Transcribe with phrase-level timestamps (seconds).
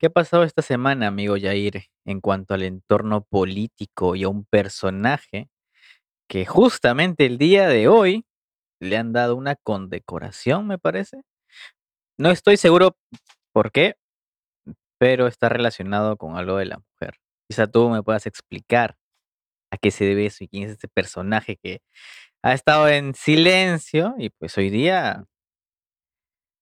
[0.00, 4.44] ¿Qué ha pasado esta semana, amigo Yair, en cuanto al entorno político y a un
[4.44, 5.48] personaje
[6.28, 8.26] que justamente el día de hoy
[8.80, 11.22] le han dado una condecoración, me parece?
[12.18, 12.96] No estoy seguro
[13.52, 13.96] por qué,
[14.98, 17.14] pero está relacionado con algo de la mujer.
[17.48, 18.96] Quizá tú me puedas explicar
[19.72, 21.80] a qué se debe eso y quién es este personaje que
[22.42, 25.24] ha estado en silencio y pues hoy día,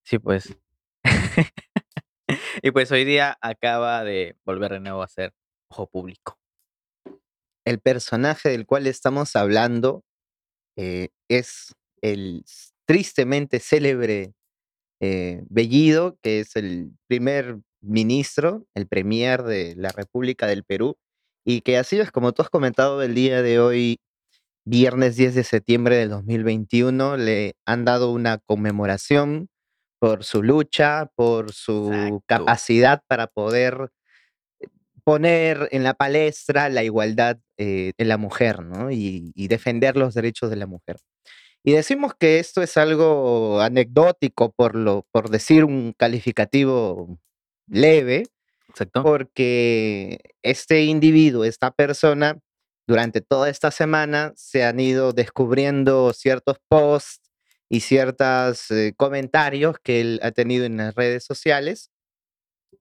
[0.04, 0.56] sí, pues,
[2.62, 5.32] y pues hoy día acaba de volver de nuevo a ser
[5.70, 6.38] ojo público.
[7.64, 10.04] El personaje del cual estamos hablando
[10.76, 12.44] eh, es el
[12.86, 14.34] tristemente célebre
[15.00, 20.96] eh, Bellido, que es el primer ministro, el premier de la República del Perú,
[21.44, 24.00] y que así es como tú has comentado el día de hoy,
[24.64, 29.48] viernes 10 de septiembre del 2021, le han dado una conmemoración
[29.98, 32.22] por su lucha, por su Exacto.
[32.26, 33.90] capacidad para poder
[35.04, 38.90] poner en la palestra la igualdad eh, de la mujer, ¿no?
[38.90, 40.96] Y, y defender los derechos de la mujer.
[41.62, 47.18] Y decimos que esto es algo anecdótico por, lo, por decir un calificativo
[47.68, 48.24] leve,
[48.68, 49.02] Exacto.
[49.02, 52.38] porque este individuo, esta persona,
[52.86, 57.25] durante toda esta semana se han ido descubriendo ciertos posts
[57.68, 61.90] y ciertos eh, comentarios que él ha tenido en las redes sociales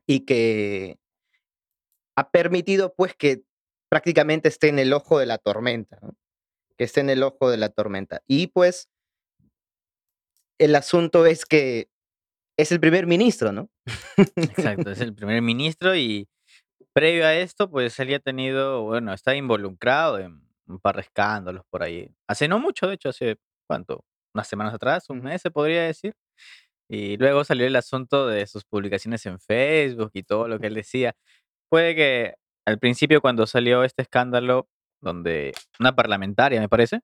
[0.08, 0.98] y que
[2.16, 3.44] ha permitido pues que
[3.90, 6.00] prácticamente esté en el ojo de la tormenta,
[6.78, 8.22] que esté en el ojo de la tormenta.
[8.28, 8.90] Y pues
[10.58, 11.90] el asunto es que
[12.58, 13.70] es el primer ministro, ¿no?
[14.36, 16.30] Exacto, es el primer ministro y
[16.94, 21.02] previo a esto, pues él ya ha tenido, bueno, está involucrado en un par de
[21.02, 22.10] escándalos por ahí.
[22.28, 24.06] Hace no mucho, de hecho, hace, ¿cuánto?
[24.36, 26.14] Unas semanas atrás, un mes se podría decir.
[26.90, 30.76] Y luego salió el asunto de sus publicaciones en Facebook y todo lo que él
[30.76, 31.16] decía.
[31.70, 34.68] Puede que al principio cuando salió este escándalo,
[35.02, 37.00] donde una parlamentaria, me parece,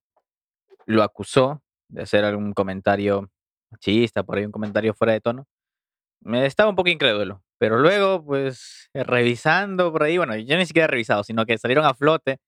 [0.86, 3.30] lo acusó de hacer algún comentario
[3.72, 5.46] machista, por ahí un comentario fuera de tono,
[6.22, 7.44] me estaba un poco incrédulo.
[7.60, 11.86] Pero luego, pues, revisando por ahí, bueno, yo ni siquiera he revisado, sino que salieron
[11.86, 12.40] a flote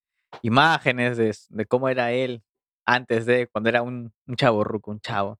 [0.41, 2.43] imágenes de, de cómo era él
[2.85, 5.39] antes de, cuando era un, un chavorruco, un chavo,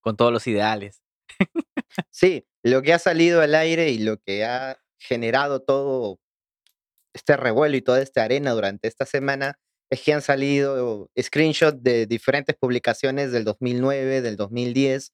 [0.00, 1.02] con todos los ideales.
[2.10, 6.18] Sí, lo que ha salido al aire y lo que ha generado todo
[7.14, 9.58] este revuelo y toda esta arena durante esta semana
[9.90, 15.12] es que han salido screenshots de diferentes publicaciones del 2009, del 2010,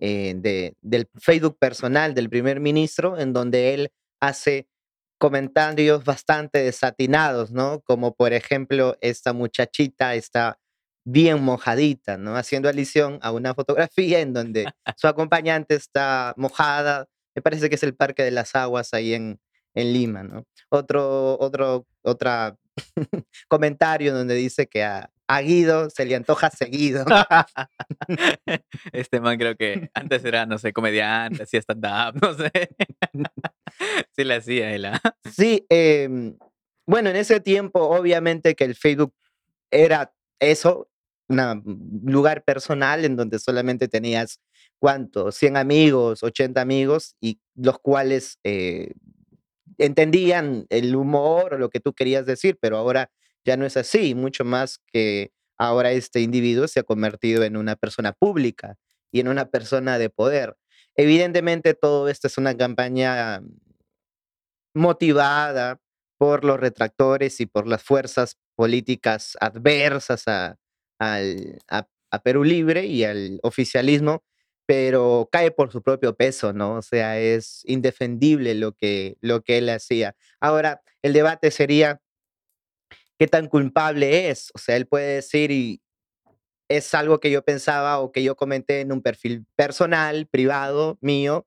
[0.00, 4.66] eh, de, del Facebook personal del primer ministro, en donde él hace
[5.18, 7.80] comentarios bastante desatinados, ¿no?
[7.82, 10.58] Como por ejemplo, esta muchachita está
[11.04, 12.36] bien mojadita, ¿no?
[12.36, 14.66] Haciendo alusión a una fotografía en donde
[14.96, 17.06] su acompañante está mojada.
[17.34, 19.40] Me parece que es el Parque de las Aguas ahí en,
[19.74, 20.46] en Lima, ¿no?
[20.70, 22.56] Otro, otro, otra
[23.48, 27.04] comentario donde dice que a, a Guido se le antoja seguido.
[28.92, 32.50] Este man creo que antes era, no sé, comediante, hacía stand-up, no sé.
[34.12, 35.00] Sí le hacía él, ¿ah?
[35.30, 36.36] Sí, em,
[36.86, 39.14] bueno, en ese tiempo obviamente que el Facebook
[39.70, 40.88] era eso,
[41.40, 44.40] un lugar personal en donde solamente tenías,
[44.78, 45.32] ¿cuánto?
[45.32, 48.92] 100 amigos, 80 amigos, y los cuales eh,
[49.78, 53.10] entendían el humor o lo que tú querías decir, pero ahora
[53.44, 57.76] ya no es así, mucho más que ahora este individuo se ha convertido en una
[57.76, 58.76] persona pública
[59.12, 60.56] y en una persona de poder.
[60.96, 63.42] Evidentemente todo esto es una campaña
[64.74, 65.80] motivada
[66.18, 70.56] por los retractores y por las fuerzas políticas adversas a,
[70.98, 74.24] al- a- a Perú Libre y al oficialismo,
[74.66, 76.76] pero cae por su propio peso, ¿no?
[76.76, 80.16] O sea, es indefendible lo que, lo que él hacía.
[80.40, 82.00] Ahora, el debate sería
[83.18, 84.50] qué tan culpable es.
[84.54, 85.80] O sea, él puede decir, y
[86.68, 91.46] es algo que yo pensaba o que yo comenté en un perfil personal, privado, mío,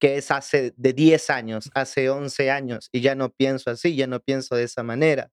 [0.00, 4.06] que es hace de 10 años, hace 11 años, y ya no pienso así, ya
[4.08, 5.30] no pienso de esa manera.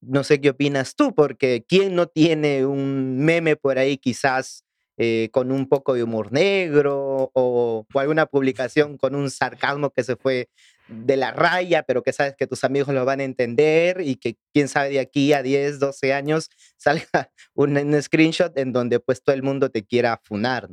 [0.00, 4.64] No sé qué opinas tú, porque ¿quién no tiene un meme por ahí quizás
[5.02, 10.14] eh, con un poco de humor negro o, alguna publicación con un sarcasmo que se
[10.14, 10.50] fue
[10.88, 14.36] de la raya, pero que sabes que tus amigos lo van a entender y que
[14.52, 19.34] quién sabe de aquí a 10 12 años salga un, screenshot en donde pues todo
[19.34, 20.68] el mundo te quiera funar.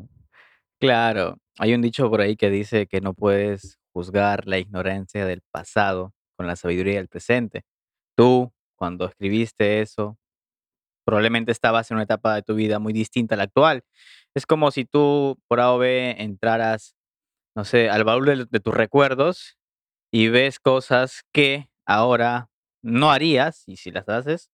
[0.77, 5.41] Claro, hay un dicho por ahí que dice que no puedes juzgar la ignorancia del
[5.51, 7.63] pasado con la sabiduría del presente.
[8.13, 10.17] Tú, cuando escribiste eso,
[11.05, 13.83] probablemente estabas en una etapa de tu vida muy distinta a la actual.
[14.35, 16.95] Es como si tú por A o B entraras,
[17.55, 19.57] no sé, al baúl de, de tus recuerdos
[20.11, 22.49] y ves cosas que ahora
[22.83, 24.49] no harías y si las haces,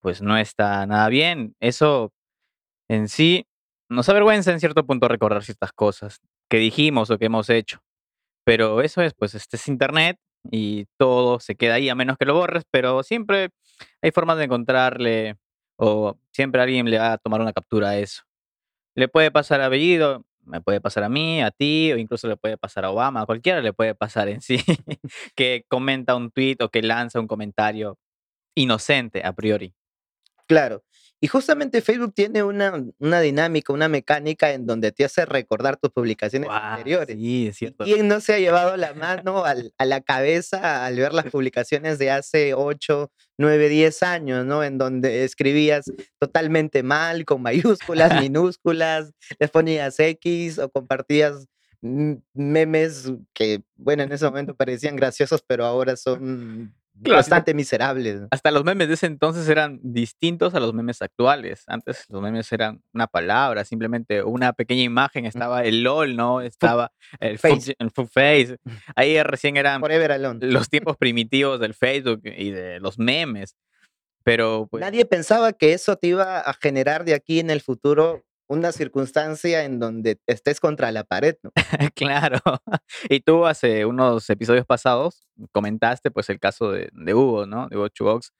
[0.00, 1.54] pues no está nada bien.
[1.60, 2.12] Eso
[2.88, 3.46] en sí
[3.88, 6.20] nos avergüenza en cierto punto recordar ciertas cosas
[6.50, 7.80] que dijimos o que hemos hecho.
[8.44, 10.18] Pero eso es, pues este es internet
[10.50, 13.50] y todo se queda ahí a menos que lo borres, pero siempre
[14.00, 15.36] hay formas de encontrarle
[15.76, 18.22] o siempre alguien le va a tomar una captura a eso.
[18.94, 22.36] Le puede pasar a Bellido, me puede pasar a mí, a ti, o incluso le
[22.36, 24.58] puede pasar a Obama, a cualquiera le puede pasar en sí,
[25.36, 27.98] que comenta un tweet o que lanza un comentario
[28.54, 29.74] inocente a priori.
[30.46, 30.82] Claro.
[31.24, 35.92] Y justamente Facebook tiene una, una dinámica, una mecánica en donde te hace recordar tus
[35.92, 37.16] publicaciones anteriores.
[37.16, 37.84] sí, es cierto.
[37.84, 42.00] ¿Quién no se ha llevado la mano al- a la cabeza al ver las publicaciones
[42.00, 44.64] de hace 8, 9, 10 años, ¿no?
[44.64, 45.84] En donde escribías
[46.18, 51.46] totalmente mal, con mayúsculas, minúsculas, les ponías X o compartías
[52.34, 58.22] memes que, bueno, en ese momento parecían graciosos, pero ahora son Claro, bastante miserables.
[58.30, 61.64] Hasta los memes de ese entonces eran distintos a los memes actuales.
[61.66, 65.26] Antes los memes eran una palabra, simplemente una pequeña imagen.
[65.26, 66.40] Estaba el LOL, ¿no?
[66.40, 67.74] Estaba el face.
[67.78, 68.58] el face.
[68.96, 69.82] Ahí recién eran
[70.40, 73.56] los tiempos primitivos del Facebook y de los memes.
[74.24, 78.24] Pero pues Nadie pensaba que eso te iba a generar de aquí en el futuro
[78.52, 81.50] una circunstancia en donde estés contra la pared, ¿no?
[81.94, 82.38] Claro.
[83.08, 87.68] Y tú hace unos episodios pasados comentaste pues el caso de, de Hugo, ¿no?
[87.68, 88.32] De Hugo Chubox,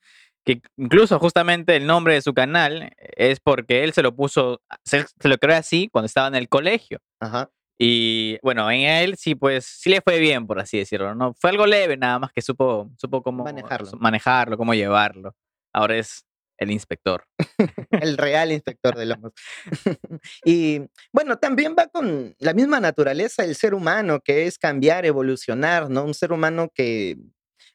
[0.45, 5.05] que incluso justamente el nombre de su canal es porque él se lo puso, se,
[5.21, 6.99] se lo creó así cuando estaba en el colegio.
[7.21, 7.51] Ajá.
[7.79, 11.35] Y bueno, en él sí, pues sí le fue bien, por así decirlo, ¿no?
[11.35, 13.91] Fue algo leve, nada más que supo, supo cómo Manejarlo.
[13.99, 15.35] manejarlo, cómo llevarlo.
[15.73, 16.25] Ahora es
[16.63, 17.25] el inspector.
[17.91, 19.33] El real inspector de lomos.
[20.45, 20.81] y
[21.13, 26.05] bueno, también va con la misma naturaleza del ser humano, que es cambiar, evolucionar, ¿no?
[26.05, 27.19] Un ser humano que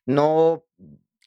[0.05, 0.65] no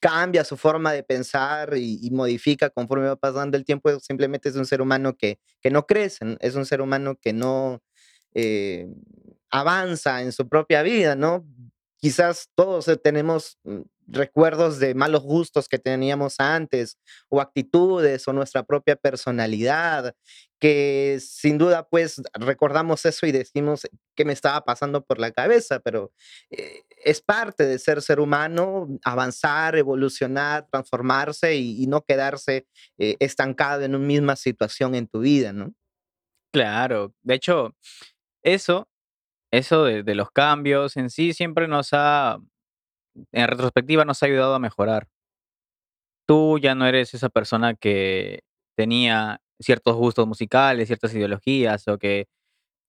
[0.00, 4.66] cambia su forma de pensar y, modifica conforme va pasando el tiempo, simplemente es un
[4.66, 7.82] ser humano que, que no crece, es un ser humano que no
[8.34, 8.88] eh,
[9.50, 11.46] avanza en su propia vida, ¿no?
[11.98, 13.80] Quizás todos tenemos mm,
[14.10, 16.98] recuerdos de malos gustos que teníamos antes
[17.28, 20.14] o actitudes o nuestra propia personalidad,
[20.58, 25.80] que sin duda pues recordamos eso y decimos qué me estaba pasando por la cabeza,
[25.80, 26.12] pero
[26.50, 32.66] eh, es parte de ser ser humano, avanzar, evolucionar, transformarse y, y no quedarse
[32.98, 35.72] eh, estancado en una misma situación en tu vida, ¿no?
[36.52, 37.76] Claro, de hecho,
[38.42, 38.88] eso,
[39.52, 42.38] eso de, de los cambios en sí siempre nos ha,
[43.32, 45.08] en retrospectiva, nos ha ayudado a mejorar.
[46.26, 48.40] Tú ya no eres esa persona que
[48.76, 52.28] tenía ciertos gustos musicales, ciertas ideologías o que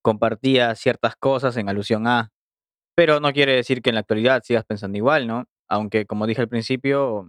[0.02, 2.30] compartía ciertas cosas en alusión a,
[2.94, 5.46] pero no quiere decir que en la actualidad sigas pensando igual, ¿no?
[5.68, 7.28] Aunque, como dije al principio,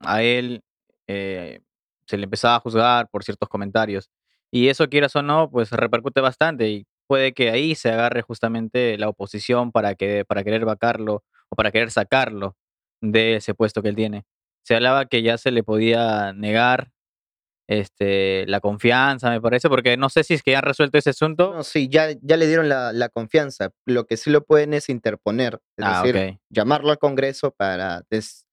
[0.00, 0.62] a él
[1.08, 1.60] eh,
[2.06, 4.10] se le empezaba a juzgar por ciertos comentarios.
[4.50, 8.98] Y eso, quieras o no, pues repercute bastante y puede que ahí se agarre justamente
[8.98, 12.56] la oposición para, que, para querer vacarlo o para querer sacarlo
[13.02, 14.24] de ese puesto que él tiene.
[14.64, 16.90] Se hablaba que ya se le podía negar
[17.68, 21.10] este, la confianza, me parece, porque no sé si es que ya han resuelto ese
[21.10, 21.54] asunto.
[21.54, 23.70] No, sí, ya, ya le dieron la, la confianza.
[23.84, 28.46] Lo que sí lo pueden es interponer, es Ah, decir, llamarlo al Congreso para, des-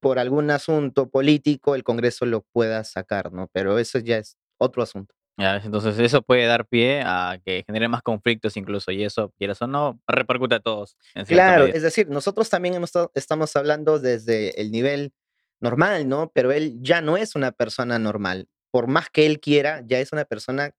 [0.00, 3.48] por algún asunto político, el Congreso lo pueda sacar, ¿no?
[3.52, 5.15] Pero eso ya es otro asunto.
[5.38, 9.32] Ya ves, entonces eso puede dar pie a que genere más conflictos incluso y eso,
[9.38, 11.76] quieras o no, repercute a todos en cierta Claro, medida.
[11.76, 15.12] es decir, nosotros también hemos estamos hablando desde el nivel
[15.60, 16.30] normal, ¿no?
[16.34, 18.48] Pero él ya no es una persona normal.
[18.70, 20.72] Por más que él quiera, ya es una persona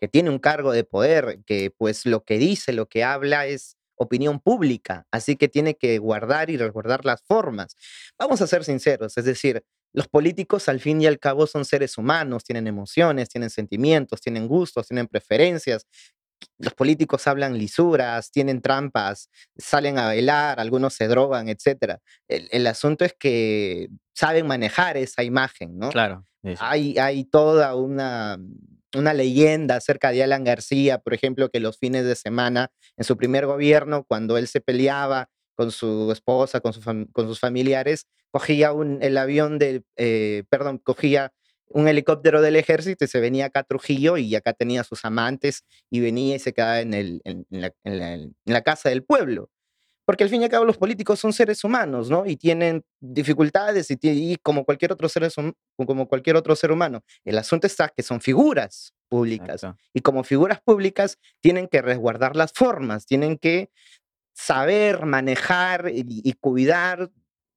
[0.00, 3.76] que tiene un cargo de poder, que pues lo que dice, lo que habla es
[3.96, 7.76] opinión pública, así que tiene que guardar y resguardar las formas.
[8.18, 11.98] Vamos a ser sinceros, es decir, los políticos al fin y al cabo son seres
[11.98, 15.86] humanos, tienen emociones, tienen sentimientos, tienen gustos, tienen preferencias.
[16.58, 19.28] Los políticos hablan lisuras, tienen trampas,
[19.58, 22.00] salen a bailar, algunos se drogan, etcétera.
[22.28, 25.90] El, el asunto es que saben manejar esa imagen, ¿no?
[25.90, 26.24] Claro.
[26.42, 26.54] sí.
[26.60, 28.38] Hay, hay toda una,
[28.94, 33.16] una leyenda acerca de Alan García, por ejemplo, que los fines de semana, en su
[33.16, 35.28] primer gobierno, cuando él se peleaba
[35.60, 40.44] con su esposa, con, su fam- con sus familiares, cogía un, el avión del, eh,
[40.48, 41.32] perdón, cogía
[41.68, 45.64] un helicóptero del ejército y se venía acá a Trujillo y acá tenía sus amantes
[45.90, 48.88] y venía y se quedaba en, el, en, en la, en la- en la casa
[48.88, 49.50] del pueblo.
[50.06, 52.26] Porque al fin y al cabo los políticos son seres humanos, ¿no?
[52.26, 55.30] Y tienen dificultades y, como, cualquier otro ser,
[55.76, 57.02] como cualquier otro ser humano.
[57.24, 59.78] El asunto está que son figuras públicas Exacto.
[59.94, 63.70] y como figuras públicas tienen que resguardar las formas, tienen que
[64.40, 67.10] saber manejar y, y cuidar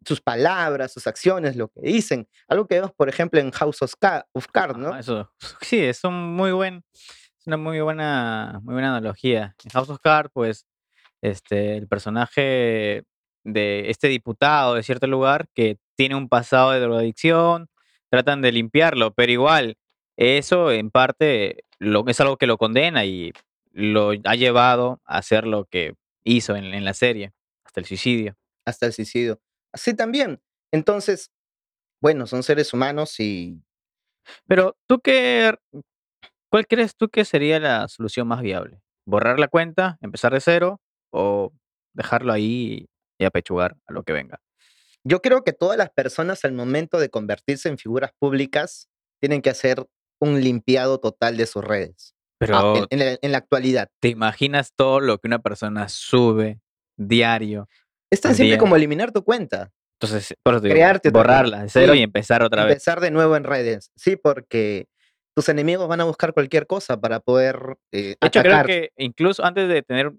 [0.06, 2.28] sus palabras, sus acciones, lo que dicen.
[2.48, 4.96] Algo que vemos, por ejemplo, en House of, Ca- of Cards, ¿no?
[4.98, 5.32] eso.
[5.62, 9.56] Sí, es un muy buen, es una muy buena, muy buena analogía.
[9.64, 10.66] En House of Cards, pues,
[11.22, 13.04] este, el personaje
[13.46, 17.70] de este diputado de cierto lugar que tiene un pasado de drogadicción,
[18.10, 19.78] tratan de limpiarlo, pero igual,
[20.18, 23.32] eso en parte lo, es algo que lo condena y
[23.72, 27.34] lo ha llevado a hacer lo que hizo en, en la serie,
[27.66, 28.38] hasta el suicidio.
[28.66, 29.40] Hasta el suicidio.
[29.74, 30.42] Así también.
[30.72, 31.32] Entonces,
[32.02, 33.62] bueno, son seres humanos y
[34.48, 35.56] Pero tú qué,
[36.50, 38.82] ¿cuál crees tú que sería la solución más viable?
[39.06, 41.52] ¿Borrar la cuenta, empezar de cero o
[41.94, 42.88] dejarlo ahí
[43.20, 44.40] y apechugar a lo que venga?
[45.04, 48.90] yo creo que todas las personas al momento de convertirse en figuras públicas
[49.20, 49.86] tienen que hacer
[50.20, 52.16] un limpiado total de sus redes.
[52.52, 53.90] Ah, en, Pero en la, en la actualidad.
[54.02, 56.60] ¿te imaginas todo lo que una persona sube
[56.98, 57.68] diario
[58.12, 58.58] Es tan simple día?
[58.58, 60.76] como eliminar tu cuenta, Entonces, por eso digo,
[61.12, 62.74] borrarla de cero y empezar otra vez.
[62.74, 63.92] empezar de nuevo en redes.
[63.96, 64.88] Sí, porque
[65.36, 69.44] tus enemigos van a buscar cualquier cosa para poder eh, De hecho, creo que incluso
[69.44, 70.12] antes de tener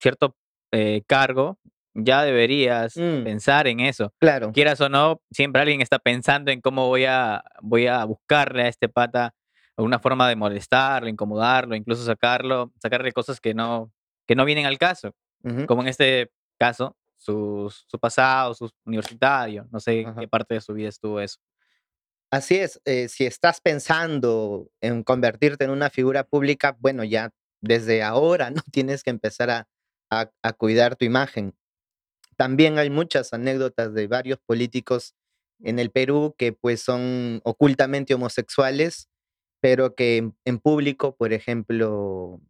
[0.00, 0.36] cierto
[0.72, 1.58] eh, cargo,
[1.94, 4.12] ya deberías Mm, pensar en eso.
[4.20, 4.52] claro.
[4.52, 8.68] Quieras o no, siempre alguien está pensando en cómo voy a, voy a buscarle a
[8.68, 9.34] este pata
[9.76, 13.92] alguna forma de molestarlo, incomodarlo, incluso sacarlo, sacarle cosas que no,
[14.26, 15.14] que no vienen al caso.
[15.44, 20.20] Ujú, Como en este caso, su, su pasado, su universitario, no sé en ajá.
[20.20, 21.38] qué parte de su vida estuvo eso.
[22.30, 27.30] Así es, eh, si estás pensando en convertirte en una figura pública, bueno, ya
[27.60, 29.68] desde ahora no tienes que empezar a,
[30.10, 31.54] a- a cuidar tu imagen.
[32.36, 35.14] También hay muchas anécdotas de varios políticos
[35.62, 39.08] en el Perú que pues son ocultamente homosexuales,
[39.66, 42.40] pero que en, en público, por ejemplo,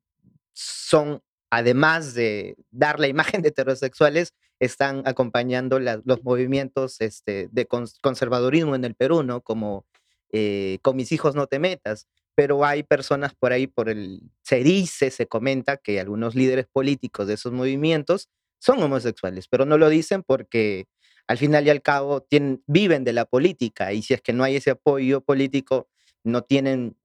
[0.53, 7.67] son, además de dar la imagen de heterosexuales, están acompañando la- los movimientos este, de
[7.67, 9.41] cons- conservadurismo en el Perú, ¿no?
[9.41, 9.87] Como
[10.31, 12.07] eh, con mis hijos no te metas.
[12.35, 17.27] Pero hay personas por ahí, por el, se dice, se comenta que algunos líderes políticos
[17.29, 20.85] de esos movimientos son homosexuales, pero no lo dicen porque
[21.29, 24.45] al final y al cabo tienen, viven de la política y si es que no
[24.45, 25.89] hay ese apoyo político,
[26.25, 26.97] no tienen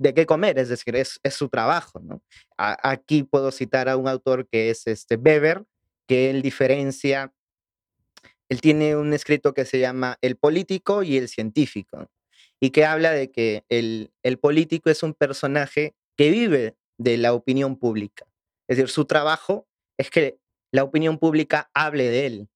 [0.00, 2.22] de qué comer, es decir, es, su trabajo, ¿no?
[2.56, 5.66] Aquí puedo citar a un autor que es este Weber,
[6.08, 7.34] que él diferencia,
[8.48, 12.08] él tiene un escrito que se llama El político y el científico,
[12.58, 17.34] y que habla de que el, el político es un personaje que vive de la
[17.34, 18.26] opinión pública.
[18.68, 20.38] Es decir, su trabajo es que
[20.72, 22.48] la opinión pública hable de él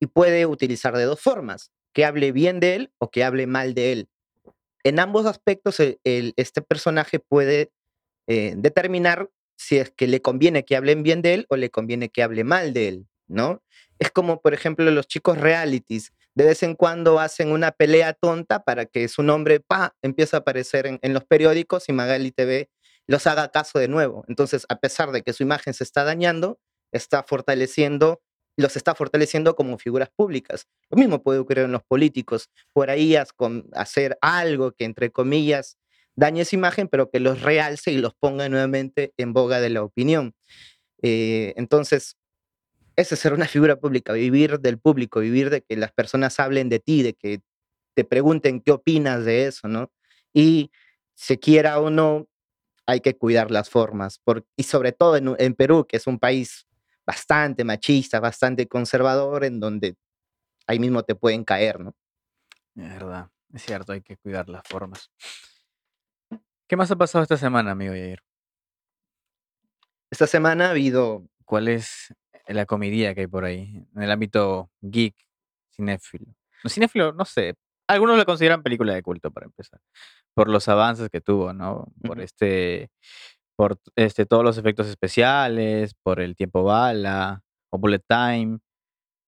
[0.00, 3.72] y puede utilizar de dos formas, que hable bien de él o que hable mal
[3.72, 4.08] de él.
[4.88, 7.70] En ambos aspectos, el- este personaje puede
[8.28, 12.10] eh, determinar si es que le conviene que hablen bien de él o le conviene
[12.10, 13.62] que hable mal de él, ¿no?
[13.98, 16.12] Es como, por ejemplo, los chicos realities.
[16.34, 20.40] De vez en cuando hacen una pelea tonta para que su nombre, pa, empiece a
[20.40, 22.70] aparecer en, en los periódicos y Magali TV
[23.08, 24.24] los haga caso de nuevo.
[24.28, 26.60] Entonces, a pesar de que su imagen se está dañando,
[26.92, 28.22] está fortaleciendo,
[28.62, 30.66] los está fortaleciendo como figuras públicas.
[30.90, 32.50] Lo mismo puede ocurrir en los políticos.
[32.72, 33.16] Por ahí
[33.72, 35.78] hacer algo que, entre comillas,
[36.16, 39.82] dañe esa imagen, pero que los realce y los ponga nuevamente en boga de la
[39.82, 40.34] opinión.
[41.02, 42.16] Eh, entonces,
[42.96, 46.68] ese es ser una figura pública, vivir del público, vivir de que las personas hablen
[46.68, 47.40] de ti, de que
[47.94, 49.92] te pregunten qué opinas de eso, ¿no?
[50.34, 50.70] Y
[51.14, 52.28] se quiera o no,
[52.86, 56.20] hay que cuidar las formas, por- y sobre todo en, en Perú, que es un
[56.20, 56.67] país
[57.08, 59.96] bastante machista, bastante conservador, en donde
[60.66, 61.94] ahí mismo te pueden caer, ¿no?
[62.76, 65.10] Es verdad, es cierto, hay que cuidar las formas.
[66.68, 68.22] ¿Qué más ha pasado esta semana, amigo Yair?
[70.10, 72.14] Esta semana ha habido ¿Cuál es
[72.46, 75.14] la comidilla que hay por ahí en el ámbito geek,
[75.74, 76.26] cinéfilo?
[76.62, 77.54] No, cinéfilo, no sé.
[77.86, 79.80] Algunos lo consideran película de culto para empezar,
[80.34, 81.90] por los avances que tuvo, ¿no?
[82.02, 82.90] Por este,
[83.58, 88.60] por este, todos los efectos especiales, por el tiempo bala o bullet time,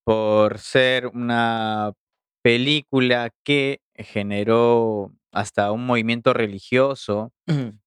[0.05, 1.93] por ser una
[2.41, 7.33] película que generó hasta un movimiento religioso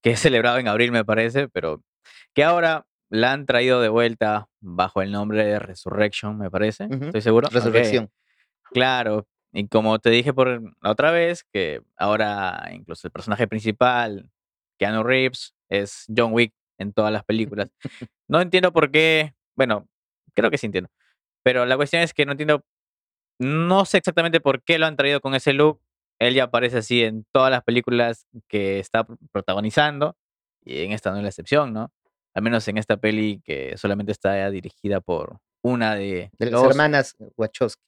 [0.01, 1.81] que es celebrado en abril, me parece, pero
[2.35, 6.89] que ahora la han traído de vuelta bajo el nombre de Resurrection, me parece.
[6.91, 7.47] ¿Estoy seguro?
[7.49, 8.09] Resurrección.
[8.65, 9.27] claro.
[9.53, 14.29] Y como te dije por la otra vez, que ahora incluso el personaje principal,
[14.77, 17.69] Keanu Reeves, es John Wick en todas las películas.
[18.29, 19.87] No entiendo por qué, bueno,
[20.33, 20.89] creo que sí entiendo,
[21.43, 22.63] pero la cuestión es que no entiendo,
[23.39, 25.81] no sé exactamente por qué lo han traído con ese look.
[26.19, 30.15] Él ya aparece así en todas las películas que está pr- protagonizando
[30.63, 31.91] y en esta no es la excepción, ¿no?
[32.35, 36.63] al menos en esta peli que solamente está dirigida por una de, De las los
[36.71, 37.83] hermanas Wachowski.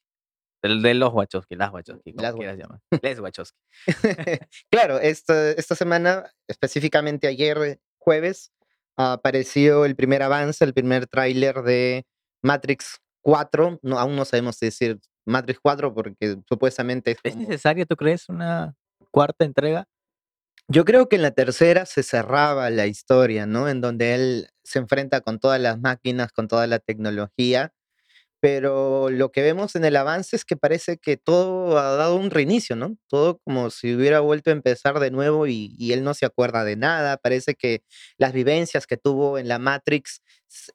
[0.68, 2.80] De los Wachowski, las Wachowski, como Las quieras llamar.
[3.02, 3.58] Les Wachowski.
[4.70, 8.52] Claro, esta, esta semana, específicamente ayer jueves,
[8.96, 12.04] apareció el primer avance, el primer tráiler de
[12.42, 13.78] Matrix 4.
[13.82, 17.96] No, aún no sabemos si decir Matrix 4 porque supuestamente es ¿Es como- necesaria, tú
[17.96, 18.74] crees, una
[19.10, 19.84] cuarta entrega?
[20.68, 23.68] Yo creo que en la tercera se cerraba la historia, ¿no?
[23.68, 27.72] En donde él se enfrenta con todas las máquinas, con toda la tecnología,
[28.40, 32.30] pero lo que vemos en el avance es que parece que todo ha dado un
[32.30, 32.96] reinicio, ¿no?
[33.08, 36.64] Todo como si hubiera vuelto a empezar de nuevo y, y él no se acuerda
[36.64, 37.16] de nada.
[37.16, 37.82] Parece que
[38.18, 40.20] las vivencias que tuvo en la Matrix,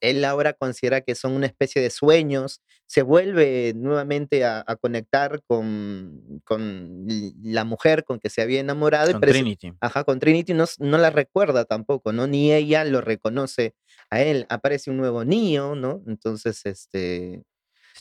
[0.02, 2.62] él ahora considera que son una especie de sueños.
[2.88, 7.06] Se vuelve nuevamente a, a conectar con, con
[7.42, 9.74] la mujer con que se había enamorado Con parece, Trinity.
[9.80, 12.28] Ajá, con Trinity no, no la recuerda tampoco, ¿no?
[12.28, 13.76] Ni ella lo reconoce
[14.10, 14.46] a él.
[14.50, 16.04] Aparece un nuevo Neo, ¿no?
[16.08, 17.44] Entonces, este.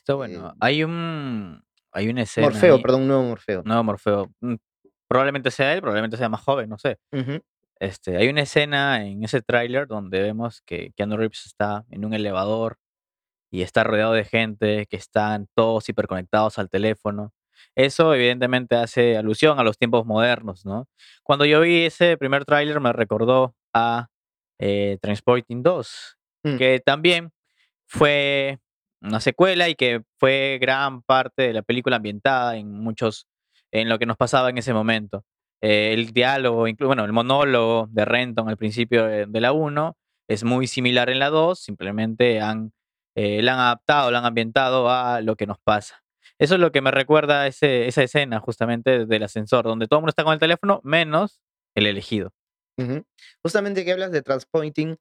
[0.01, 0.55] Está eh, bueno.
[0.61, 3.63] Hay un hay una escena Morfeo, ahí, perdón, un nuevo Morfeo.
[3.65, 4.31] nuevo Morfeo.
[4.41, 4.55] mm,
[5.09, 6.99] Probablemente sea él, probablemente sea más joven, no sé.
[7.81, 12.15] Este, hay una escena en ese tráiler donde vemos que Keanu Reeves está en un
[12.15, 12.79] elevador
[13.51, 17.33] y está rodeado de gente que están todos hiperconectados al teléfono.
[17.75, 20.87] Eso evidentemente hace alusión a los tiempos modernos, ¿no?
[21.25, 24.09] Cuando yo vi ese primer tráiler me recordó a
[24.61, 27.33] eh, Transporting 2, mm, que también
[27.87, 28.61] fue
[29.03, 33.27] una secuela y que fue gran parte de la película ambientada en muchos,
[33.71, 35.25] en lo que nos pasaba en ese momento.
[35.63, 39.97] Eh, el diálogo, bueno, el monólogo de Renton al principio de, la 1
[40.29, 42.73] es muy similar en la 2, simplemente han,
[43.15, 46.03] eh, la han adaptado, la han ambientado a lo que nos pasa.
[46.39, 50.03] Eso es lo que me recuerda ese, esa escena justamente del ascensor, donde todo el
[50.03, 51.41] mundo está con el teléfono, menos
[51.75, 52.33] el elegido.
[53.43, 54.97] Justamente que hablas de Transpointing,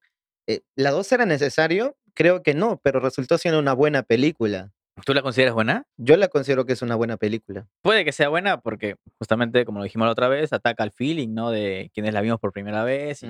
[0.48, 1.96] eh, ¿la 2 era necesario?
[2.20, 4.74] Creo que no, pero resultó siendo una buena película.
[5.06, 5.86] ¿Tú la consideras buena?
[5.96, 7.66] Yo la considero que es una buena película.
[7.82, 11.30] Puede que sea buena porque justamente, como lo dijimos la otra vez, ataca al feeling,
[11.34, 11.50] ¿no?
[11.50, 13.24] De quienes la vimos por primera vez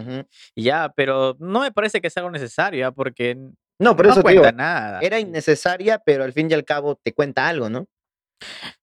[0.55, 2.91] y, ya, pero no me parece que sea algo necesario, ¿ya?
[2.91, 4.99] porque n- No, por no eso te digo, cuenta nada.
[5.01, 7.85] era innecesaria, pero al fin y al cabo te cuenta algo, ¿no?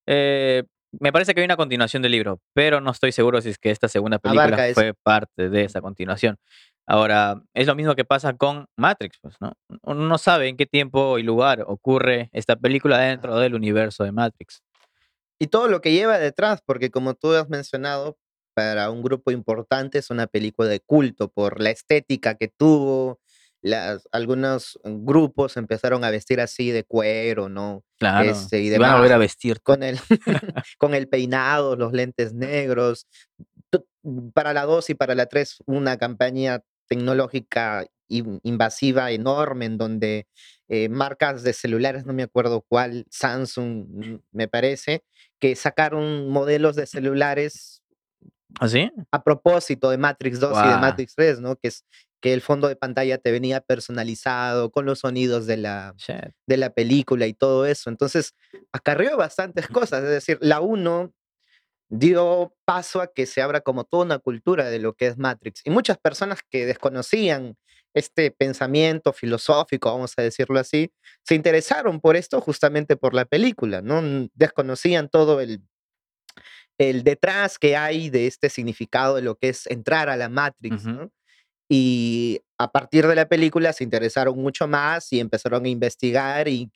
[0.05, 0.63] Eh,
[0.99, 3.71] me parece que hay una continuación del libro, pero no estoy seguro si es que
[3.71, 4.75] esta segunda película Abarca eso.
[4.79, 6.37] fue parte de esa continuación.
[6.87, 9.53] Ahora, es lo mismo que pasa con Matrix, pues, ¿no?
[9.83, 14.13] Uno no sabe en qué tiempo y lugar ocurre esta película dentro del universo de
[14.13, 14.61] Matrix.
[15.39, 18.17] Y todo lo que lleva detrás, porque como tú has mencionado,
[18.55, 23.19] para un grupo importante es una película de culto por la estética que tuvo.
[23.61, 27.83] Las, algunos grupos empezaron a vestir así de cuero, ¿no?
[27.99, 29.61] Claro, Este, y y van a volver a demás, vestir.
[29.61, 29.99] con el,
[30.79, 33.07] con el peinado, los lentes negros.
[34.33, 40.27] Para la 2 y para la 3, una campaña tecnológica in- invasiva enorme en donde
[40.69, 45.03] eh, marcas de celulares, no me acuerdo cuál, Samsung, me parece,
[45.39, 47.81] que sacaron modelos de celulares
[48.59, 48.91] ¿Así?
[49.11, 50.77] a propósito de Matrix 2 y de.
[50.77, 51.55] Matrix 3, ¿no?
[51.57, 51.85] Que es
[52.19, 56.33] que el fondo de pantalla te venía personalizado con los sonidos de la, Shit.
[56.47, 57.89] de la película y todo eso.
[57.91, 58.33] Entonces,
[58.71, 60.03] acarreó bastantes cosas.
[60.03, 61.13] Es decir, la 1
[61.89, 65.61] dio paso a que se abra como toda una cultura de lo que es Matrix.
[65.65, 67.55] Y muchas personas que desconocían
[67.93, 70.91] este pensamiento filosófico, vamos a decirlo así,
[71.23, 74.29] se interesaron por esto justamente por la película, ¿no?
[74.35, 75.61] Desconocían todo el,
[76.77, 80.83] el detrás que hay de este significado de lo que es entrar a la Matrix.
[81.69, 86.71] Y a partir de la película se interesaron mucho más y empezaron a investigar y,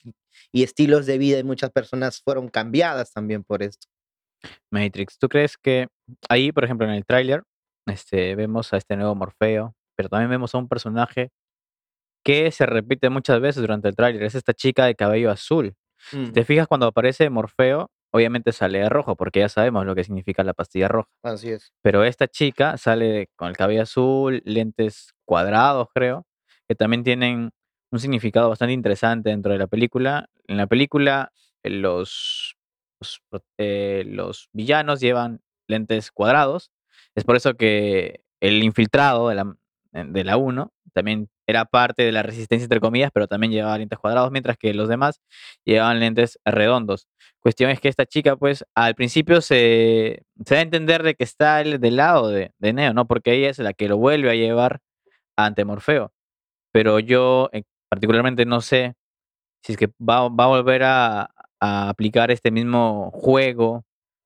[0.51, 3.87] y estilos de vida de muchas personas fueron cambiadas también por esto.
[4.71, 5.17] Matrix.
[5.17, 5.87] ¿Tú crees que
[6.29, 7.43] ahí, por ejemplo, en el tráiler,
[7.87, 11.29] este, vemos a este nuevo Morfeo, pero también vemos a un personaje
[12.23, 14.23] que se repite muchas veces durante el tráiler?
[14.23, 15.75] Es esta chica de cabello azul.
[16.09, 20.03] Si te fijas, cuando aparece Morfeo, obviamente sale de rojo, porque ya sabemos lo que
[20.03, 21.09] significa la pastilla roja.
[21.23, 21.71] así es.
[21.83, 26.25] Pero esta chica sale con el cabello azul, lentes cuadrados, creo,
[26.67, 27.51] que también tienen
[27.91, 30.27] un significado bastante interesante dentro de la película.
[30.47, 31.31] En la película,
[31.63, 32.55] los,
[33.57, 36.71] eh, los villanos llevan lentes cuadrados.
[37.15, 39.55] Es por eso que el infiltrado de la,
[39.93, 43.77] eh, de la 1 también era parte de la resistencia, entre comillas, pero también llevaba
[43.77, 45.21] lentes cuadrados, mientras que los demás
[45.65, 47.07] llevaban lentes redondos.
[47.39, 51.23] Cuestión es que esta chica, pues, al principio se, se da a entender de que
[51.23, 53.07] está el- del lado de, de Neo, ¿no?
[53.07, 54.79] Porque ella es la que lo vuelve a llevar
[55.37, 56.13] ante Morfeo.
[56.73, 58.95] Pero yo eh, particularmente no sé
[59.63, 61.31] si es que va, va a volver a,
[61.61, 63.83] a aplicar este mismo juego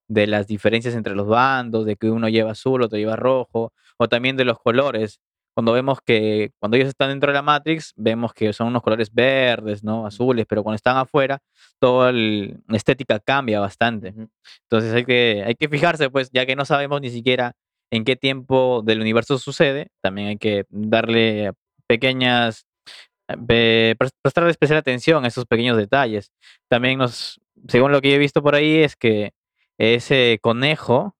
[0.07, 4.07] de las diferencias entre los bandos, de que uno lleva azul, otro lleva rojo, o
[4.09, 5.19] también de los colores.
[5.55, 9.13] cuando vemos que cuando ellos están dentro de la Matrix, vemos que son unos colores
[9.13, 10.05] verdes, ¿no?
[10.05, 11.39] Azules, pero cuando están afuera,
[11.79, 14.09] toda la estética cambia bastante.
[14.63, 17.53] Entonces hay que, hay que fijarse, pues, ya que no sabemos ni siquiera
[17.91, 21.51] en qué tiempo del universo sucede, también hay que darle
[21.87, 22.65] pequeñas,
[23.27, 26.31] eh, pe- pres- prestarle especial atención a esos pequeños detalles.
[26.69, 29.33] También nos, según lo que yo he visto por ahí, es que
[29.77, 31.15] ese conejo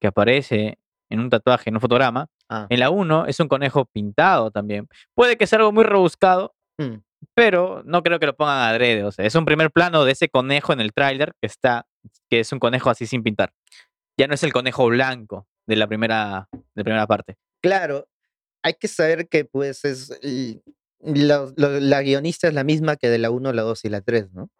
[0.00, 0.78] que aparece
[1.10, 4.88] en un tatuaje, en un fotograma, Ah, en la 1 es un conejo pintado también.
[5.14, 6.94] Puede que sea algo muy rebuscado, mm,
[7.34, 9.04] pero no creo que lo pongan adrede.
[9.04, 11.86] O sea, es un primer plano de ese conejo en el tráiler que está,
[12.30, 13.52] que es un conejo así sin pintar.
[14.18, 17.36] Ya no es el conejo blanco de la primera, de la primera parte.
[17.62, 18.08] Claro,
[18.62, 20.18] hay que saber que pues es
[21.00, 24.50] la guionista es la misma que de la 1, la 2 y la 3, ¿no?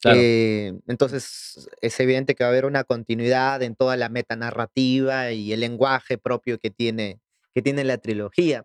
[0.00, 0.18] Claro.
[0.20, 5.52] Eh, entonces es evidente que va a haber una continuidad en toda la metanarrativa y
[5.52, 7.20] el lenguaje propio que tiene,
[7.54, 8.64] que tiene la trilogía.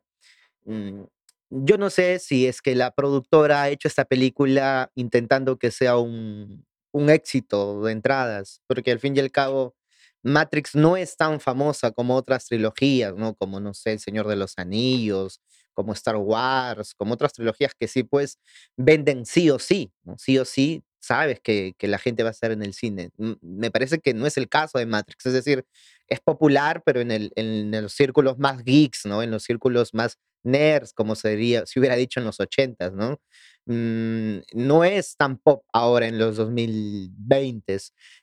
[0.65, 1.03] Mm,
[1.49, 5.97] Yo no sé si es que la productora ha hecho esta película intentando que sea
[5.97, 9.75] un, un éxito de entradas, porque al fin y al cabo
[10.23, 13.33] Matrix no es tan famosa como otras trilogías, ¿no?
[13.35, 15.41] Como, no sé, El Señor de los Anillos,
[15.73, 18.37] como Star Wars, como otras trilogías que sí, pues,
[18.77, 20.17] venden sí o sí, ¿no?
[20.17, 23.11] Sí o sí, sabes que, que la gente va a estar en el cine.
[23.41, 25.65] Me parece que no es el caso de Matrix, es decir,
[26.07, 29.23] es popular, pero en, el, en los círculos más geeks, ¿no?
[29.23, 31.27] En los círculos más nerds, como si
[31.77, 33.19] hubiera dicho en los ochentas, ¿no?
[33.65, 37.77] Mm, no es tan pop ahora en los 2020.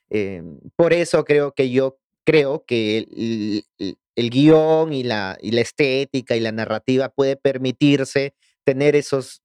[0.09, 0.43] eh,
[0.75, 5.61] por eso creo que yo creo que el, el- el guion y la, y la
[5.61, 8.33] estética y la narrativa puede permitirse
[8.65, 9.41] tener esos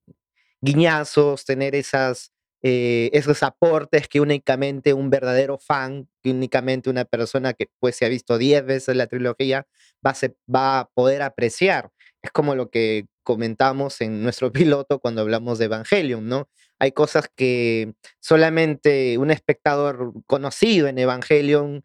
[0.61, 2.33] guiñazos, tener esas,
[2.63, 8.07] eh, esos aportes que únicamente un verdadero fan, que únicamente una persona que pues se
[8.07, 9.67] ha visto 10 veces la trilogía
[10.05, 11.91] va a, se- va a poder apreciar.
[12.23, 16.49] Es como lo que comentamos en nuestro piloto cuando hablamos de Evangelion, ¿no?
[16.79, 21.85] Hay cosas que solamente un espectador conocido en Evangelion,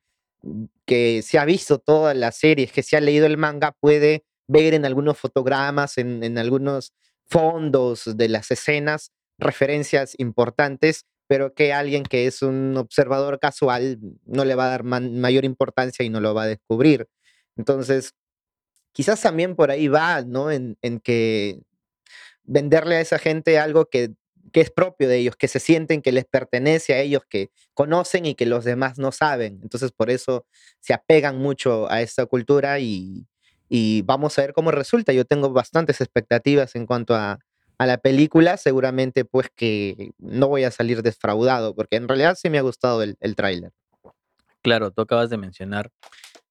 [0.85, 4.73] que se ha visto todas las series, que se ha leído el manga, puede ver
[4.73, 6.93] en algunos fotogramas, en, en algunos
[7.27, 14.45] fondos de las escenas, referencias importantes, pero que alguien que es un observador casual no
[14.45, 17.07] le va a dar mayor importancia y no lo va a descubrir.
[17.55, 18.13] Entonces,
[18.93, 20.51] quizás también por ahí va, ¿no?
[20.51, 21.61] En, en que
[22.43, 24.15] venderle a esa gente algo que,
[24.49, 28.25] que es propio de ellos, que se sienten que les pertenece a ellos, que conocen
[28.25, 29.59] y que los demás no saben.
[29.61, 30.45] Entonces, por eso
[30.79, 33.27] se apegan mucho a esta cultura y,
[33.67, 35.13] y vamos a ver cómo resulta.
[35.13, 37.39] Yo tengo bastantes expectativas en cuanto a,
[37.77, 38.57] a la película.
[38.57, 43.03] Seguramente, pues que no voy a salir defraudado, porque en realidad sí me ha gustado
[43.03, 43.71] el, el tráiler.
[44.61, 45.89] Claro, tú acabas de mencionar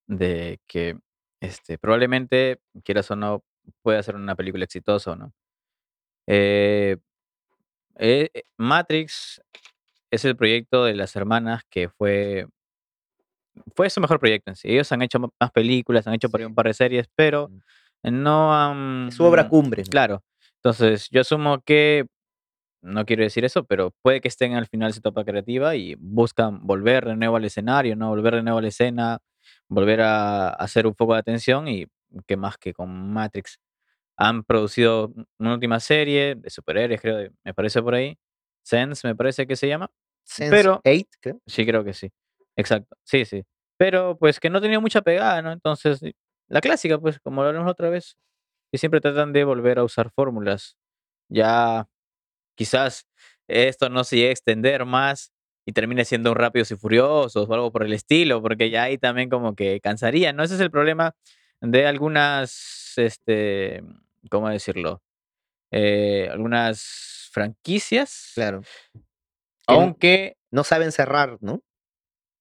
[0.07, 0.99] de que
[1.41, 3.45] este, probablemente, quieras o no,
[3.83, 5.33] pueda ser una película exitosa no.
[6.27, 6.97] Eh,
[7.99, 9.41] eh, eh, Matrix
[10.11, 12.47] es el proyecto de las hermanas que fue,
[13.75, 14.69] fue su mejor proyecto en sí.
[14.71, 16.45] Ellos han hecho más películas, han hecho Sí.
[16.45, 17.51] un par de series, pero
[18.03, 19.49] no Es su obra han...
[19.49, 19.83] cumbre.
[19.83, 19.89] ¿no?
[19.91, 20.23] Claro.
[20.57, 22.07] Entonces, yo asumo que,
[22.83, 25.95] no quiero decir eso, pero puede que estén al final de su etapa creativa y
[25.99, 28.09] buscan volver de nuevo al escenario, ¿no?
[28.11, 29.19] Volver de nuevo a la escena,
[29.69, 31.87] volver a hacer un foco de atención y
[32.27, 33.59] qué más que con Matrix.
[34.19, 38.19] Han producido una última serie de superhéroes, creo, de- me parece por ahí.
[38.65, 39.91] Sense, me parece que se llama.
[40.25, 41.41] Sense Pero, 8, creo.
[41.47, 42.11] sí, creo que sí.
[42.57, 42.97] Exacto.
[43.05, 43.45] Sí, sí.
[43.79, 45.53] Pero, pues, que no tenía mucha pegada, ¿no?
[45.53, 46.15] Entonces, y-
[46.49, 48.17] la clásica, pues, como lo hablamos la otra vez,
[48.73, 50.77] que siempre tratan de volver a usar fórmulas.
[51.31, 51.89] Ya,
[52.57, 53.07] quizás
[53.49, 55.33] esto no se llegue a extender más
[55.67, 58.99] y termine siendo un Rápidos y Furiosos o algo por el estilo, porque ya ahí
[58.99, 60.43] también como que cansaría, ¿no?
[60.45, 61.15] Ese es el problema
[61.61, 63.83] de algunas, este,
[64.29, 65.03] ¿cómo decirlo?
[65.71, 68.63] Eh, algunas franquicias, Claro.
[69.67, 71.63] Aunque, no saben cerrar, ¿no?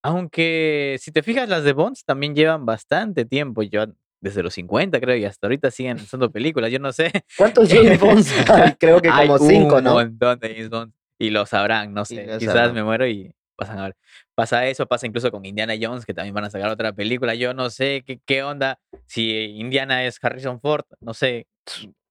[0.04, 3.88] aunque si te fijas, las de Bonds también llevan bastante tiempo, ya
[4.22, 7.12] desde los 50 creo, y hasta ahorita siguen haciendo películas, yo no sé.
[7.38, 8.74] ¿Cuántos James Bonds hay?
[8.76, 9.94] Creo que Hay como cinco, un ¿no?
[9.96, 12.74] montón de James Bond y lo sabrán, no sé, quizás sabrán.
[12.76, 13.98] me muero y pasan a ver.
[14.36, 17.34] Pasa eso, pasa incluso con Indiana Jones, que también van a sacar otra película.
[17.36, 21.48] Yo no sé qué, qué onda, si Indiana es Harrison Ford, no sé,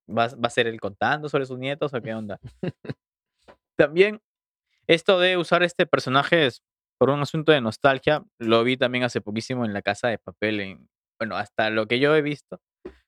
[0.09, 2.39] ¿va, va a ser él contando sobre sus nietos o qué onda?
[3.77, 4.21] También
[4.87, 6.63] esto de usar este personaje es
[6.99, 10.61] por un asunto de nostalgia, lo vi también hace poquísimo en La Casa de Papel,
[10.61, 10.89] en,
[11.19, 12.61] bueno, hasta lo que yo he visto,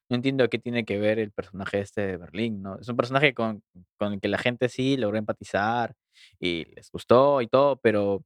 [0.09, 2.79] no entiendo qué tiene que ver el personaje este de Berlín, ¿no?
[2.79, 3.63] Es un personaje con,
[3.97, 5.95] con el que la gente sí logró empatizar
[6.39, 8.23] y les gustó y todo, pero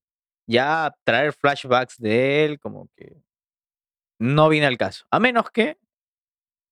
[0.47, 3.21] ya traer flashbacks de él como que
[4.19, 5.05] no viene al caso.
[5.11, 5.77] A menos que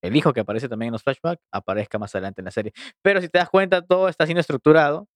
[0.02, 2.74] el hijo que aparece también en los flashbacks aparezca más adelante en la serie.
[3.02, 5.08] Pero si te das cuenta, todo está siendo estructurado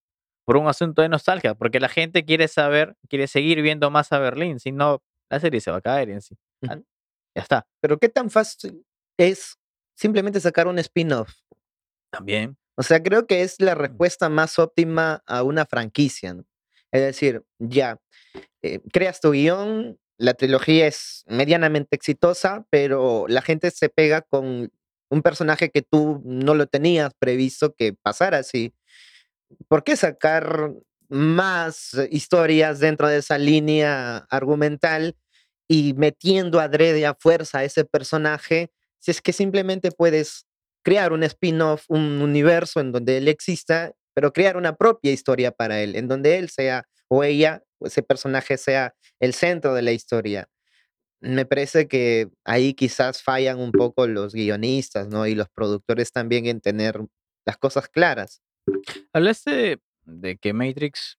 [0.46, 4.20] por un asunto de nostalgia, porque la gente quiere saber, quiere seguir viendo más a
[4.20, 6.38] Berlín, si no, la serie se va a caer en sí.
[6.70, 6.78] Ah,
[7.36, 7.68] ya está.
[7.82, 8.86] Pero qué tan fácil
[9.18, 9.58] es
[9.96, 11.34] simplemente sacar un spin-off.
[12.12, 12.58] También.
[12.78, 16.46] O sea, creo que es la respuesta más óptima a una franquicia, ¿no?
[16.92, 18.00] Es decir, ya,
[18.62, 24.72] eh, creas tu guion, la trilogía es medianamente exitosa, pero la gente se pega con
[25.10, 28.74] un personaje que tú no lo tenías previsto que pasara así.
[29.68, 30.74] ¿Por qué sacar
[31.10, 35.16] más historias dentro de esa línea argumental
[35.68, 40.46] y metiendo adrede a fuerza a ese personaje, si es que simplemente puedes
[40.84, 45.82] crear un spin-off, un universo en donde él exista, pero crear una propia historia para
[45.82, 50.50] él, en donde él sea o ella, ese personaje sea el centro de la historia.
[51.22, 55.28] Me parece que ahí quizás fallan un poco los guionistas, ¿no?
[55.28, 57.00] Y los productores también en tener
[57.46, 58.42] las cosas claras.
[59.14, 61.18] Hablaste de que Matrix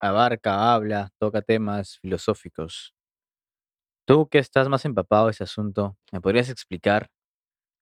[0.00, 2.94] abarca, habla, toca temas filosóficos.
[4.06, 7.08] Tú que estás más empapado de ese asunto, ¿me podrías explicar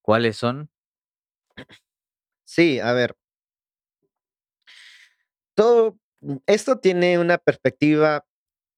[0.02, 0.70] cuáles son?
[2.44, 3.16] Sí, a ver,
[5.54, 8.24] todo mm, esto tiene una perspectiva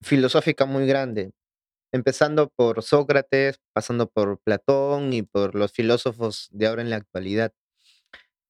[0.02, 1.32] filosófica muy grande,
[1.92, 7.52] empezando por Sócrates, pasando por Platón y por los filósofos de ahora en la actualidad.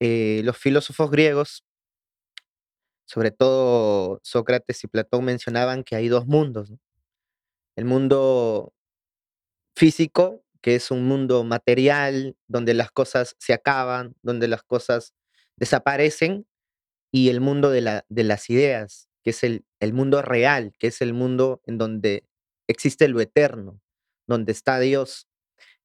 [0.01, 1.65] Eh, los filósofos griegos,
[3.07, 6.73] sobre todo Sócrates y Platón, mencionaban que hay dos mundos.
[7.77, 8.73] El mundo
[9.77, 15.15] físico, que es un mundo material, donde las cosas se acaban, donde las cosas
[15.57, 16.47] desaparecen,
[17.14, 20.88] y el mundo de la de las ideas, que es el el mundo real, que
[20.88, 22.24] es el mundo en donde
[22.66, 23.81] existe lo eterno,
[24.27, 25.29] donde está Dios.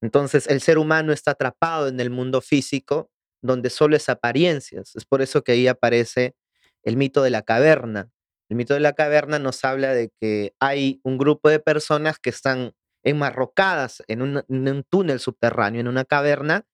[0.02, 3.12] Entonces, el ser humano está atrapado en el mundo físico,
[3.44, 4.96] donde solo es apariencias.
[4.96, 6.34] Es por eso que ahí aparece
[6.82, 8.10] el mito de la caverna.
[8.50, 12.32] El mito de la caverna nos habla de que hay un grupo de personas que
[12.32, 16.66] están enmarrocadas en un en un túnel subterráneo, en una caverna,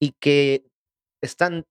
[0.00, 0.64] y que
[1.22, 1.64] están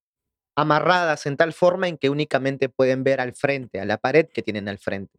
[0.61, 4.41] amarradas en tal forma en que únicamente pueden ver al frente, a la pared que
[4.41, 5.17] tienen al frente.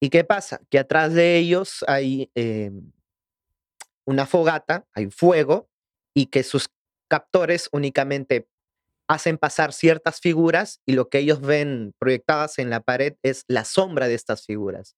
[0.00, 0.60] ¿Y qué pasa?
[0.70, 2.92] Que atrás de ellos hay, em,
[4.04, 5.68] una fogata, hay fuego,
[6.14, 6.70] y que sus
[7.08, 8.48] captores únicamente
[9.06, 13.64] hacen pasar ciertas figuras, y lo que ellos ven proyectadas en la pared es la
[13.64, 14.96] sombra de estas figuras.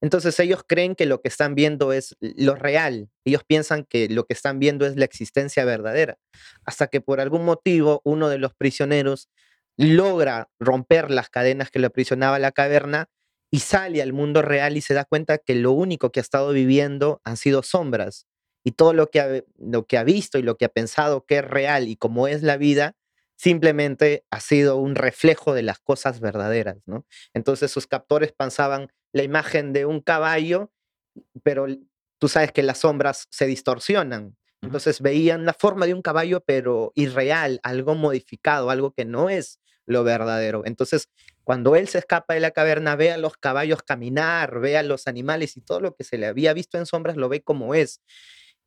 [0.00, 3.08] Entonces ellos creen que lo que están viendo es lo real.
[3.24, 6.18] Ellos piensan que lo que están viendo es la existencia verdadera.
[6.64, 9.28] Hasta que por algún motivo uno de los prisioneros
[9.76, 13.08] logra romper las cadenas que lo aprisionaba la caverna
[13.50, 16.52] y sale al mundo real y se da cuenta que lo único que ha estado
[16.52, 18.26] viviendo han sido sombras.
[18.64, 21.38] Y todo lo que ha, lo que ha visto y lo que ha pensado que
[21.38, 22.96] es real y como es la vida,
[23.36, 27.06] simplemente ha sido un reflejo de las cosas verdaderas, ¿no?
[27.34, 30.70] Entonces sus captores pensaban la imagen de un caballo,
[31.42, 31.66] pero
[32.18, 34.36] tú sabes que las sombras se distorsionan.
[34.60, 39.58] Entonces veían la forma de un caballo, pero irreal, algo modificado, algo que no es
[39.86, 40.62] lo verdadero.
[40.66, 41.08] Entonces,
[41.44, 45.06] cuando él se escapa de la caverna, ve a los caballos caminar, ve a los
[45.06, 48.02] animales y todo lo que se le había visto en sombras lo ve como es.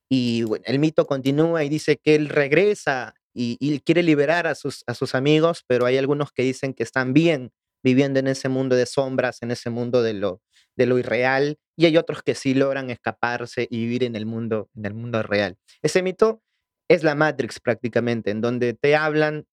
[0.09, 4.55] Y bueno, el mito continúa y dice que él regresa y, y quiere liberar a
[4.55, 7.51] sus, a sus amigos, pero hay algunos que dicen que están bien
[7.83, 10.41] viviendo en ese mundo de sombras, en ese mundo de lo,
[10.75, 14.69] de lo irreal, y hay otros que sí logran escaparse y vivir en el mundo,
[14.75, 15.57] en el mundo real.
[15.81, 16.41] Ese mito
[16.89, 19.45] es la Matrix prácticamente, en donde te hablan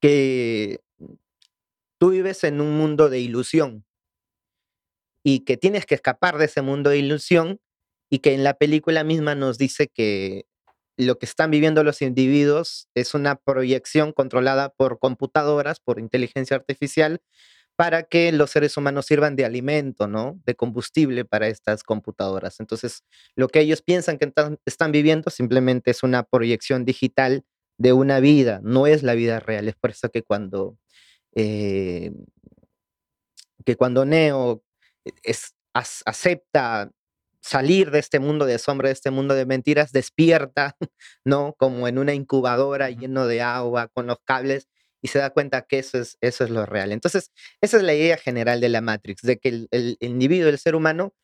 [0.00, 0.80] que
[1.98, 3.84] tú vives en un mundo de ilusión
[5.22, 7.60] y que tienes que escapar de ese mundo de ilusión
[8.10, 10.46] y que en la película misma nos dice que
[11.00, 17.20] lo que están viviendo los individuos es una proyección controlada por computadoras, por inteligencia artificial,
[17.76, 20.40] para que los seres humanos sirvan de alimento, ¿no?
[20.44, 22.60] De combustible para estas computadoras.
[22.60, 23.04] Entonces,
[23.36, 24.32] lo que ellos piensan que
[24.66, 27.44] están viviendo simplemente es una proyección digital
[27.78, 29.68] de una vida, no es la vida real.
[29.68, 30.76] Es por eso que cuando
[31.34, 32.12] eh,
[33.64, 34.62] que cuando Neo
[35.22, 36.90] es ac acepta
[37.40, 40.76] salir de este mundo de sombra, de este mundo de mentiras, despierta,
[41.24, 41.54] ¿no?
[41.58, 44.68] Como en una incubadora lleno de agua, con los cables,
[45.02, 46.92] y se da cuenta que eso es eso es lo real.
[46.92, 50.58] Entonces, esa es la idea general de la Matrix, de que el el individuo, el
[50.58, 51.14] ser humano,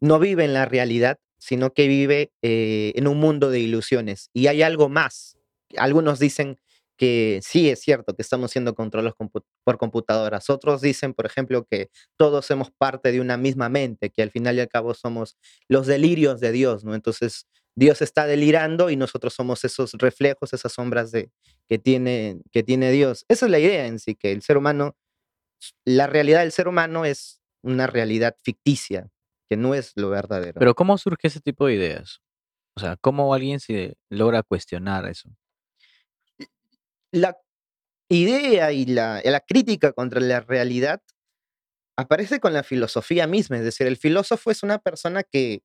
[0.00, 4.30] no vive en la realidad, sino que vive, eh, en un mundo de ilusiones.
[4.32, 5.36] Y hay algo más.
[5.76, 6.58] Algunos dicen
[6.96, 9.16] que sí es cierto que estamos siendo controlados
[9.64, 10.50] por computadoras.
[10.50, 14.56] Otros dicen, por ejemplo, que todos somos parte de una misma mente, que al final
[14.56, 15.36] y al cabo somos
[15.68, 16.94] los delirios de Dios, ¿no?
[16.94, 21.30] Entonces, Dios está delirando y nosotros somos esos reflejos, esas sombras de,
[21.68, 23.26] que, tiene, que tiene Dios.
[23.28, 24.96] Esa es la idea en sí, que el ser humano,
[25.84, 29.08] la realidad del ser humano es una realidad ficticia,
[29.48, 30.58] que no es lo verdadero.
[30.58, 32.20] Pero ¿cómo surge ese tipo de ideas?
[32.76, 35.30] O sea, ¿cómo alguien se logra cuestionar eso?
[37.16, 37.38] La
[38.10, 41.00] idea y la, la crítica contra la realidad
[41.96, 45.62] aparece con la filosofía misma, es decir, el filósofo es una persona que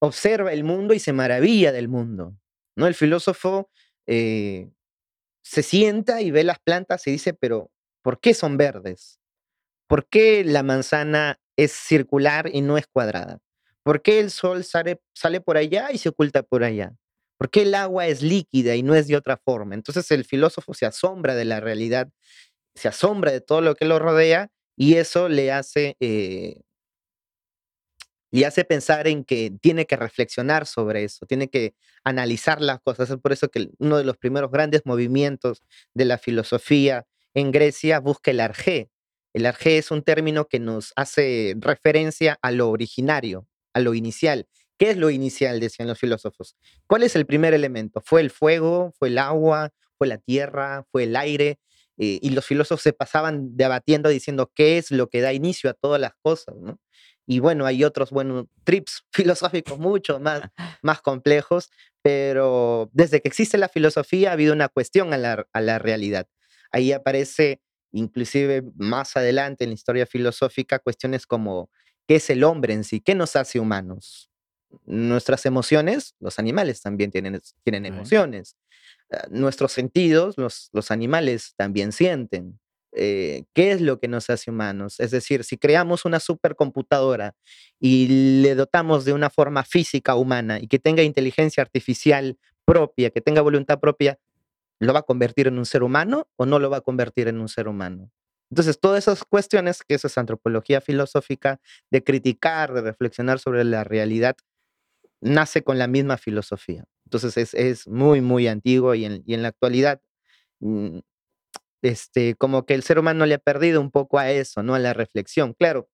[0.00, 2.36] observa el mundo y se maravilla del mundo,
[2.76, 2.86] ¿no?
[2.86, 3.70] El filósofo
[4.06, 4.70] eh,
[5.42, 9.18] se sienta y ve las plantas y dice, pero ¿por qué son verdes?
[9.88, 13.40] ¿Por qué la manzana es circular y no es cuadrada?
[13.82, 16.94] ¿Por qué el sol sale, sale por allá y se oculta por allá?
[17.38, 19.74] ¿Por qué el agua es líquida y no es de otra forma?
[19.76, 22.10] Entonces el filósofo se asombra de la realidad,
[22.74, 26.62] se asombra de todo lo que lo rodea y eso le hace, eh,
[28.30, 31.74] le hace pensar en que tiene que reflexionar sobre eso, tiene que
[32.04, 33.10] analizar las cosas.
[33.10, 35.62] Es por eso que uno de los primeros grandes movimientos
[35.94, 38.90] de la filosofía en Grecia busca el arjé.
[39.32, 44.46] El arjé es un término que nos hace referencia a lo originario, a lo inicial.
[44.78, 45.60] ¿Qué es lo inicial?
[45.60, 46.56] Decían los filósofos.
[46.86, 48.00] ¿Cuál es el primer elemento?
[48.04, 48.92] ¿Fue el fuego?
[48.98, 49.70] ¿Fue el agua?
[49.98, 50.84] ¿Fue la tierra?
[50.92, 51.58] ¿Fue el aire?
[51.98, 55.74] Eh, y los filósofos se pasaban debatiendo diciendo qué es lo que da inicio a
[55.74, 56.78] todas las cosas, ¿no?
[57.26, 60.42] Y bueno, hay otros, bueno, trips filosóficos mucho más,
[60.82, 61.70] más complejos,
[62.02, 66.26] pero desde que existe la filosofía ha habido una cuestión a la, a la realidad.
[66.72, 67.60] Ahí aparece,
[67.92, 71.70] inclusive más adelante en la historia filosófica, cuestiones como
[72.06, 74.27] qué es el hombre en sí, qué nos hace humanos.
[74.84, 78.56] Nuestras emociones, los animales también tienen, tienen emociones.
[79.10, 82.58] Ah, nuestros sentidos, los, los animales también sienten.
[82.92, 84.98] Eh, ¿Qué es lo que nos hace humanos?
[85.00, 87.34] Es decir, si creamos una supercomputadora
[87.78, 93.20] y le dotamos de una forma física humana y que tenga inteligencia artificial propia, que
[93.20, 94.18] tenga voluntad propia,
[94.80, 97.40] ¿lo va a convertir en un ser humano o no lo va a convertir en
[97.40, 98.10] un ser humano?
[98.50, 103.84] Entonces, todas esas cuestiones, que eso es antropología filosófica, de criticar, de reflexionar sobre la
[103.84, 104.36] realidad,
[105.20, 106.84] nace con la misma filosofía.
[107.04, 110.00] Entonces es, muy, muy antiguo y en, la actualidad,
[110.60, 110.98] mm,
[111.82, 114.74] este, como que el ser humano le ha perdido un poco a eso, ¿no?
[114.74, 115.54] A la reflexión.
[115.54, 115.88] Claro,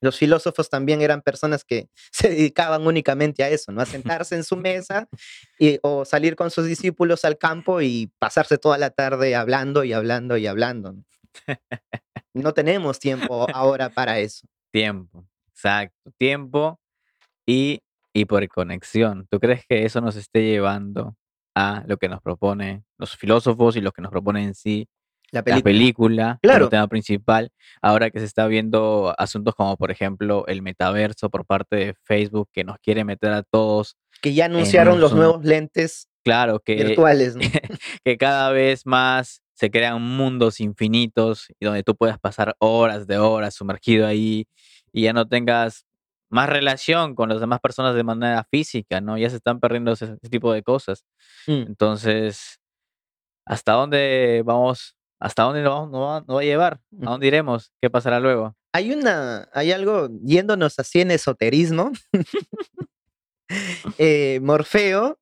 [0.00, 3.82] los filósofos también eran personas que se dedicaban únicamente a eso, ¿no?
[3.82, 3.86] A
[4.20, 5.08] sentarse en su mesa
[5.58, 9.92] y, o salir con sus discípulos al campo y pasarse toda la tarde hablando y
[9.92, 10.94] hablando y hablando.
[12.32, 14.46] No tenemos tiempo ahora para eso.
[14.70, 16.12] Tiempo, exacto.
[16.18, 16.78] Tiempo
[17.46, 17.80] y
[18.16, 21.16] y por conexión, ¿tú crees que eso nos esté llevando
[21.54, 24.88] a lo que nos propone los filósofos y lo que nos propone en sí
[25.32, 26.38] La la película.
[26.40, 27.50] Claro, tema principal?
[27.82, 32.48] Ahora que se está viendo asuntos como, por ejemplo, el metaverso por parte de Facebook,
[32.52, 36.76] que nos quiere meter a todos que ya anunciaron un los nuevos lentes claro, que
[36.76, 37.42] virtuales, ¿no?
[38.04, 43.18] que cada vez más se crean mundos infinitos y donde tú puedas pasar horas de
[43.18, 44.46] horas sumergido ahí
[44.90, 45.84] y ya no tengas
[46.30, 49.16] más relación con las demás personas de manera física, ¿no?
[49.18, 51.04] Ya se están perdiendo ese, ese tipo de cosas.
[51.46, 51.62] Mm.
[51.68, 52.58] Entonces,
[53.46, 54.96] ¿hasta dónde vamos?
[55.20, 56.74] ¿Hasta dónde nos, vamos- nos va, nos va a llevar?
[57.02, 57.72] ¿A dónde iremos?
[57.80, 58.54] ¿Qué pasará luego?
[58.74, 61.92] Hay una, hay algo, yéndonos así en esoterismo,
[63.98, 65.18] eh, Morfeo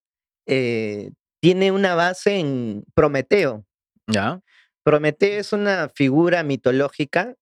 [0.46, 3.64] eh, tiene una base en Prometeo.
[4.06, 4.40] ¿Ya?
[4.82, 7.34] Prometeo es una figura mitológica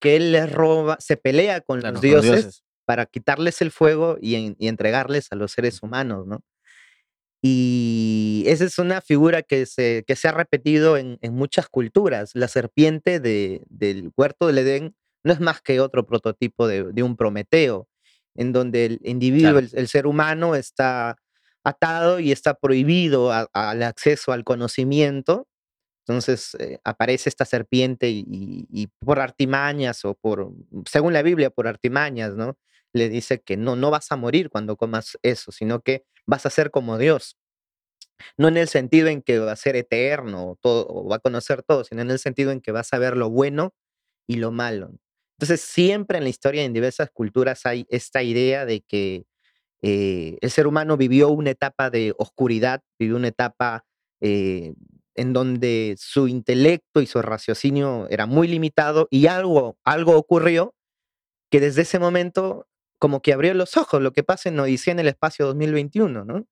[0.00, 2.62] que él les roba, se pelea con Claro, los dioses.
[2.86, 6.42] Para quitarles el fuego y, en- y entregarles a los seres humanos, ¿no?
[7.42, 12.30] Y esa es una figura que se, que se ha repetido en, en muchas culturas.
[12.34, 17.02] La serpiente de- del huerto del Edén no es más que otro prototipo de, de
[17.02, 17.88] un Prometeo,
[18.34, 19.58] en donde el individuo, Claro.
[19.58, 21.16] el, el ser humano, está
[21.64, 25.46] atado y está prohibido a- al acceso al conocimiento.
[26.06, 30.52] Entonces eh, aparece esta serpiente y, y- y por artimañas o por,
[30.88, 32.56] según la Biblia, por artimañas, ¿no?
[32.96, 36.50] Le dice que no, no vas a morir cuando comas eso, sino que vas a
[36.50, 37.36] ser como Dios
[38.36, 41.62] no en el sentido en que va a ser eterno o, todo, va a conocer
[41.62, 43.74] todo, sino en el sentido en que va a saber lo bueno
[44.26, 44.92] y lo malo.
[45.38, 49.26] Entonces, siempre en la historia, en diversas culturas, hay esta idea de que
[49.82, 53.84] eh, el ser humano vivió una etapa de oscuridad, vivió una etapa
[54.20, 54.74] eh,
[55.14, 60.74] en donde su intelecto y su raciocinio era muy limitado y algo, algo ocurrió
[61.50, 62.66] que desde ese momento
[62.98, 66.46] como que abrió los ojos, lo que pasa en Odisea en el espacio 2021, ¿no?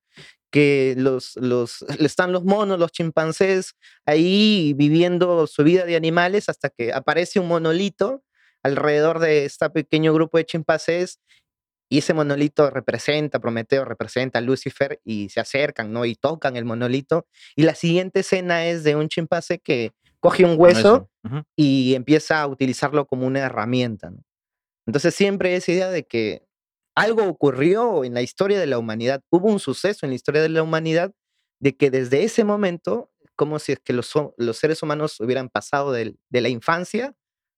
[0.54, 3.74] que los, los, están los monos, los chimpancés
[4.06, 8.22] ahí viviendo su vida de animales hasta que aparece un monolito
[8.62, 11.18] alrededor de este pequeño grupo de chimpancés
[11.88, 16.04] y ese monolito representa, Prometeo representa a Lucifer y se acercan, ¿no?
[16.04, 17.26] Y tocan el monolito.
[17.56, 21.10] Y la siguiente escena es de un chimpancé que coge un hueso
[21.56, 24.22] y empieza a utilizarlo como una herramienta, ¿no?
[24.86, 26.46] Entonces siempre esa idea de que
[26.94, 30.48] algo ocurrió en la historia de la humanidad, hubo un suceso en la historia de
[30.48, 31.12] la humanidad
[31.60, 35.92] de que desde ese momento, como si es que los, los seres humanos hubieran pasado
[35.92, 37.14] de, la infancia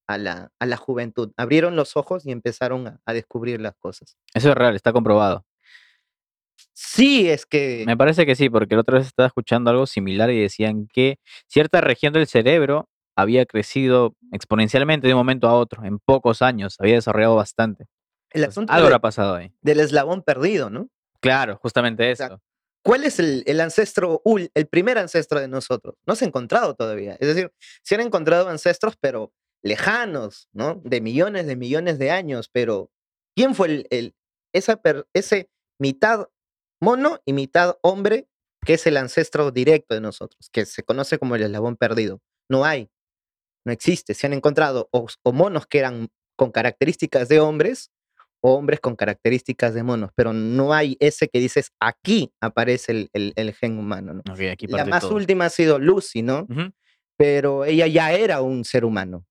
[0.07, 4.17] a la, a la, juventud, abrieron los ojos y empezaron a, descubrir las cosas.
[4.33, 5.45] Eso es real, está comprobado.
[6.73, 7.83] Sí, es que...
[7.85, 11.19] Me parece que sí, porque la otra vez estaba escuchando algo similar y decían que
[11.47, 16.75] cierta región del cerebro había crecido exponencialmente de un momento a otro, en pocos años,
[16.79, 17.87] había desarrollado bastante.
[18.29, 19.51] El asunto algo habrá pasado ahí.
[19.61, 20.89] Del eslabón perdido, ¿no?
[21.19, 22.39] Claro, justamente eso.
[22.83, 24.21] ¿Cuál es el, el, ancestro,
[24.53, 25.95] el primer ancestro de nosotros?
[26.05, 27.17] No se ha encontrado todavía.
[27.19, 27.51] Es decir,
[27.81, 30.79] se han encontrado ancestros, pero lejanos, ¿no?
[30.85, 32.91] De millones de millones de años, pero
[33.35, 34.15] ¿quién fue el, el
[34.53, 34.79] esa
[35.13, 35.49] ese
[35.79, 36.27] mitad
[36.79, 38.27] mono y mitad hombre
[38.65, 42.21] que es el ancestro directo de nosotros, que se conoce como el eslabón perdido?
[42.49, 42.89] No hay,
[43.67, 44.15] no existe.
[44.15, 47.91] Se han encontrado o monos que eran con características de hombres
[48.41, 53.53] hombres con características de monos, pero no hay ese que dices, aquí aparece el, el,
[53.53, 54.13] gen humano.
[54.13, 54.21] ¿no?
[54.67, 56.47] la más última ha sido Lucy, ¿no?
[57.17, 59.25] Pero ella ya era un ser humano,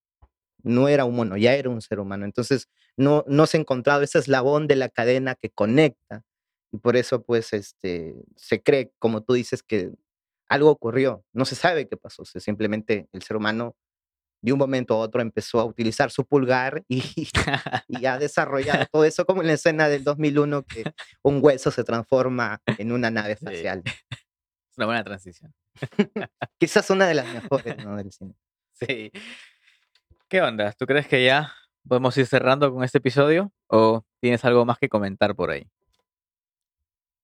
[0.62, 2.24] no era un mono, ya era un ser humano.
[2.24, 6.24] Entonces, no, no se ha encontrado ese eslabón de la cadena que conecta.
[6.72, 9.92] Y por eso, pues, este, se cree, como tú dices, que
[10.48, 11.24] algo ocurrió.
[11.32, 13.76] No se sabe qué pasó, simplemente el ser humano
[14.40, 17.02] de un momento a otro empezó a utilizar su pulgar y,
[17.88, 20.84] y ha desarrollado todo eso como en la escena del 2001 que
[21.22, 23.82] un hueso se transforma en una nave espacial.
[24.70, 25.54] Es una buena transición.
[26.58, 27.96] Quizás una de las mejores ¿no?
[27.96, 28.34] del cine.
[28.74, 29.10] Sí.
[30.28, 30.70] ¿Qué onda?
[30.72, 31.54] ¿Tú crees que ya
[31.88, 35.66] podemos ir cerrando con este episodio o tienes algo más que comentar por ahí?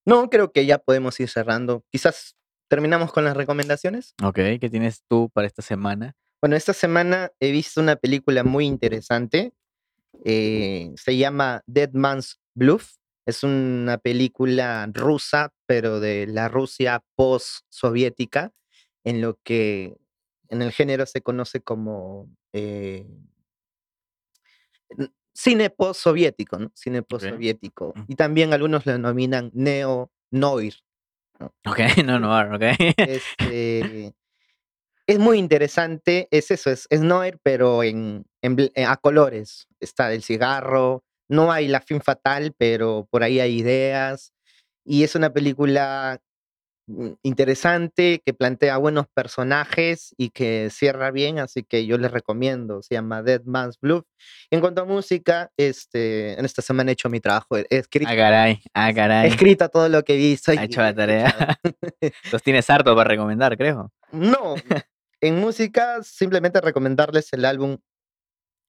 [0.03, 1.83] No, creo que ya podemos ir cerrando.
[1.91, 2.35] Quizás
[2.67, 4.15] terminamos con las recomendaciones.
[4.23, 6.15] Ok, ¿qué tienes tú para esta semana?
[6.43, 9.53] Bueno, esta semana he visto una película muy interesante.
[10.25, 12.97] Eh, se llama Dead Man's Bluff.
[13.25, 18.51] Es una película rusa, pero de la Rusia post-soviética,
[19.05, 19.95] en lo que
[20.49, 23.07] en el género se conoce como eh,
[25.33, 26.73] cine post-soviético, ¿no?
[26.75, 27.93] Cine post-soviético.
[28.09, 30.75] Y también algunos lo denominan neo-noir.
[31.39, 32.95] Ok, no noir, ok.
[32.97, 34.13] Este,
[35.07, 39.67] es muy interesante, es eso, es, es Noir, pero en, eh, a colores.
[39.79, 44.33] Está el cigarro, no hay la fin fatal, pero por ahí hay ideas.
[44.85, 46.21] Y es una película
[46.87, 52.81] mm, interesante que plantea buenos personajes y que cierra bien, así que yo les recomiendo.
[52.81, 54.05] Se llama Dead Man's Bluff.
[54.51, 57.57] En cuanto a música, este, en esta semana he hecho mi trabajo.
[57.57, 59.27] He escrito, ah, caray, ah, caray.
[59.27, 60.51] He escrito todo lo que he visto.
[60.51, 61.59] Ha hecho la tarea.
[62.31, 63.91] Los tienes harto para recomendar, creo.
[64.11, 64.55] No,
[65.23, 67.77] en música, simplemente recomendarles el álbum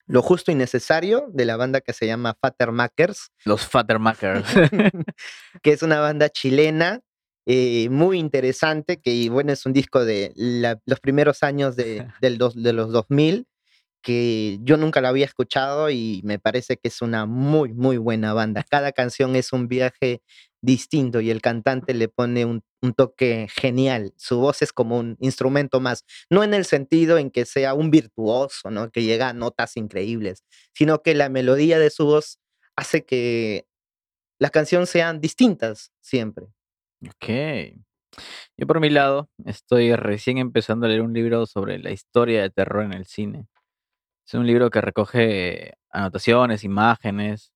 [0.07, 3.31] Lo Justo y Necesario de la banda que se llama Fattermakers.
[3.43, 4.47] Los Fattermakers.
[5.61, 7.01] que es una banda chilena
[7.45, 10.31] eh, muy interesante, que bueno, es un disco de
[10.85, 13.47] los primeros años de, del de los 2000
[14.05, 18.33] que yo nunca la había escuchado y me parece que es una muy, muy buena
[18.33, 18.63] banda.
[18.69, 20.21] Cada canción es un viaje
[20.61, 22.63] distinto y el cantante le pone un,
[22.95, 24.13] toque genial.
[24.15, 27.89] Su voz es como un instrumento más, no en el sentido en que sea un
[27.89, 28.91] virtuoso, ¿no?
[28.91, 32.37] que llega a notas increíbles, sino que la melodía de su voz
[32.75, 33.65] hace que
[34.37, 36.45] las canciones sean distintas siempre.
[37.07, 37.75] Ok.
[38.55, 42.51] Yo por mi lado estoy recién empezando a leer un libro sobre la historia de
[42.51, 43.47] terror en el cine.
[44.27, 47.53] Es un libro que recoge anotaciones, imágenes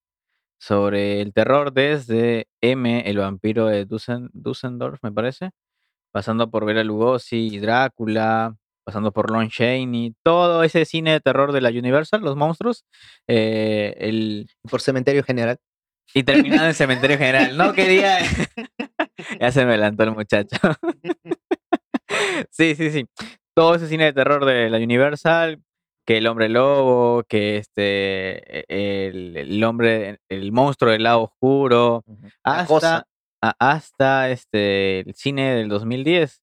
[0.60, 5.52] sobre el terror desde M, el vampiro de Dusseldorf, me parece,
[6.12, 11.62] pasando por Bela Lugosi, Drácula, pasando por Lon Chaney, todo ese cine de terror de
[11.62, 12.86] la Universal, los monstruos,
[13.28, 14.50] eh, el...
[14.70, 15.58] Por Cementerio General.
[16.14, 17.56] Y terminado en Cementerio General.
[17.56, 18.18] No quería...
[19.40, 20.58] ya se me adelantó el muchacho.
[22.52, 23.06] sí, sí, sí.
[23.56, 25.62] Todo ese cine de terror de la Universal,
[26.10, 32.04] que el hombre lobo, que este, e, el, hombre, el monstruo del lado oscuro,
[32.44, 33.06] hasta,
[33.40, 36.42] hasta este, el cine del 2010.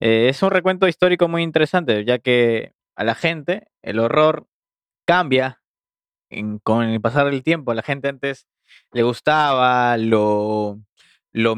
[0.00, 4.46] Eh, es un recuento histórico muy interesante, ya que a la gente el horror
[5.06, 5.62] cambia
[6.62, 7.72] con el pasar del tiempo.
[7.72, 8.46] A la gente antes
[8.92, 10.78] le gustaba lo,
[11.32, 11.56] lo,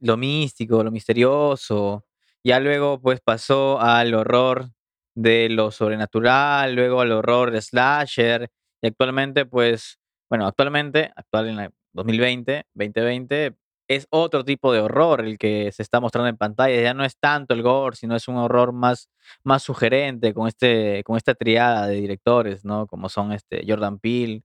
[0.00, 2.04] lo místico, lo misterioso.
[2.44, 4.73] Ya luego pues pasó al horror
[5.14, 8.50] de lo sobrenatural, luego al horror slasher,
[8.82, 9.98] y actualmente, pues,
[10.28, 13.56] bueno, actualmente, actual en 2020, 2020,
[13.88, 16.80] es otro tipo de horror el que se está mostrando en pantalla.
[16.82, 19.08] Ya no es tanto el gore, sino es un horror más,
[19.42, 22.86] más sugerente con, este, con esta triada de directores, ¿no?
[22.86, 24.42] Como son este Jordan Peele,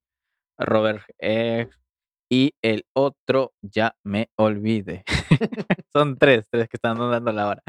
[0.58, 1.70] Robert Egg
[2.30, 5.04] y el otro ya me olvide.
[5.94, 7.64] son tres, tres que están dando la hora.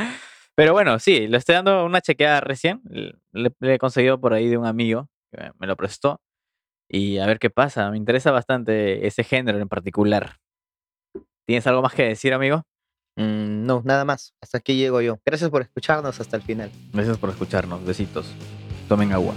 [0.57, 2.83] Pero bueno, sí, le estoy dando una chequeada recién.
[2.85, 3.15] Le,
[3.61, 6.21] le he conseguido por ahí de un amigo que me lo prestó.
[6.89, 7.91] Y a ver qué pasa.
[7.91, 10.37] Me interesa bastante ese género en particular.
[11.47, 12.65] ¿Tienes algo más que decir, amigo?
[13.17, 14.35] Mm, no, nada más.
[14.41, 15.19] Hasta aquí llego yo.
[15.25, 16.71] Gracias por escucharnos hasta el final.
[16.93, 17.85] Gracias por escucharnos.
[17.85, 18.35] Besitos.
[18.89, 19.35] Tomen agua.